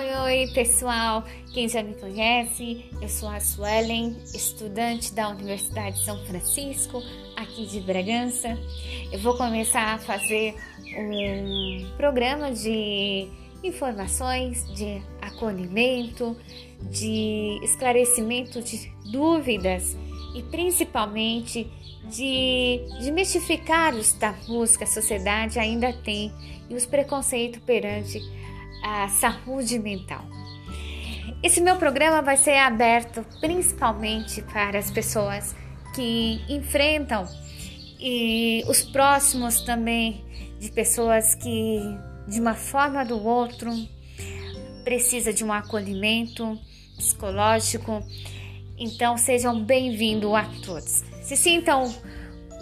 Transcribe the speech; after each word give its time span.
Oi, 0.00 0.14
oi, 0.14 0.46
pessoal! 0.54 1.22
Quem 1.52 1.68
já 1.68 1.82
me 1.82 1.92
conhece, 1.92 2.86
eu 3.02 3.08
sou 3.10 3.28
a 3.28 3.38
Suelen, 3.38 4.16
estudante 4.32 5.12
da 5.12 5.28
Universidade 5.28 5.98
de 5.98 6.06
São 6.06 6.16
Francisco, 6.24 7.02
aqui 7.36 7.66
de 7.66 7.80
Bragança. 7.80 8.58
Eu 9.12 9.18
vou 9.18 9.36
começar 9.36 9.92
a 9.92 9.98
fazer 9.98 10.54
um 10.96 11.86
programa 11.98 12.50
de 12.50 13.28
informações, 13.62 14.64
de 14.74 15.02
acolhimento, 15.20 16.34
de 16.80 17.60
esclarecimento 17.62 18.62
de 18.62 18.90
dúvidas 19.12 19.94
e 20.34 20.42
principalmente 20.44 21.70
de 22.04 22.80
desmistificar 23.00 23.94
os 23.94 24.14
tabus 24.14 24.78
que 24.78 24.84
a 24.84 24.86
sociedade 24.86 25.58
ainda 25.58 25.92
tem 25.92 26.32
e 26.70 26.74
os 26.74 26.86
preconceitos 26.86 27.60
perante 27.64 28.18
a 28.82 29.08
saúde 29.08 29.78
mental. 29.78 30.24
Esse 31.42 31.60
meu 31.60 31.76
programa 31.76 32.20
vai 32.20 32.36
ser 32.36 32.56
aberto 32.56 33.24
principalmente 33.40 34.42
para 34.42 34.78
as 34.78 34.90
pessoas 34.90 35.54
que 35.94 36.40
enfrentam 36.48 37.26
e 37.98 38.62
os 38.68 38.82
próximos 38.82 39.60
também 39.62 40.24
de 40.58 40.70
pessoas 40.70 41.34
que 41.34 41.80
de 42.28 42.40
uma 42.40 42.54
forma 42.54 43.00
ou 43.00 43.06
do 43.06 43.24
outro 43.24 43.70
precisa 44.84 45.32
de 45.32 45.44
um 45.44 45.52
acolhimento 45.52 46.58
psicológico. 46.96 48.02
Então 48.78 49.16
sejam 49.16 49.62
bem-vindos 49.64 50.34
a 50.34 50.44
todos. 50.64 51.04
Se 51.22 51.36
sintam 51.36 51.94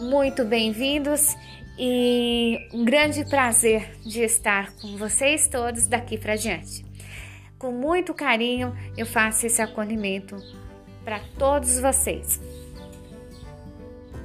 muito 0.00 0.44
bem-vindos 0.44 1.34
e 1.78 2.68
um 2.72 2.84
grande 2.84 3.24
prazer 3.24 3.90
de 4.04 4.20
estar 4.20 4.72
com 4.80 4.96
vocês 4.96 5.46
todos 5.46 5.86
daqui 5.86 6.18
para 6.18 6.34
diante. 6.34 6.84
Com 7.58 7.70
muito 7.70 8.12
carinho 8.12 8.76
eu 8.96 9.06
faço 9.06 9.46
esse 9.46 9.62
acolhimento 9.62 10.36
para 11.04 11.20
todos 11.38 11.80
vocês 11.80 12.40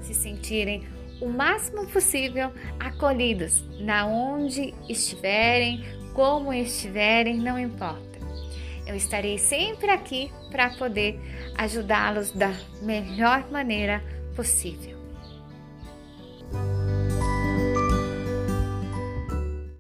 se 0.02 0.14
sentirem 0.14 0.84
o 1.22 1.28
máximo 1.28 1.88
possível 1.88 2.52
acolhidos, 2.80 3.64
na 3.80 4.06
onde 4.06 4.74
estiverem, 4.90 5.84
como 6.14 6.54
estiverem, 6.54 7.38
não 7.38 7.58
importa. 7.58 8.20
Eu 8.86 8.96
estarei 8.96 9.38
sempre 9.38 9.90
aqui 9.90 10.30
para 10.52 10.72
poder 10.72 11.20
ajudá-los 11.58 12.32
da 12.32 12.52
melhor 12.82 13.50
maneira 13.50 14.04
possível. 14.36 15.03